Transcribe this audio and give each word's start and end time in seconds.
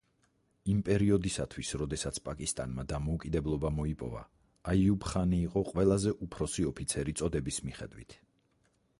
იმ 0.73 0.77
პერიოდისათვის, 0.85 1.73
როდესაც 1.81 2.15
პაკისტანმა 2.29 2.85
დამოუკიდებლობა 2.93 3.69
მოიპოვა 3.79 4.21
აიუბ-ხანი 4.73 5.41
იყო 5.49 5.63
ყველაზე 5.67 6.15
უფროსი 6.29 6.65
ოფიცერი 6.71 7.15
წოდების 7.21 7.61
მიხედვით. 7.69 8.17